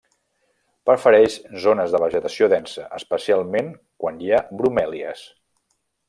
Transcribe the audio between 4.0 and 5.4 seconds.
quan hi ha bromèlies.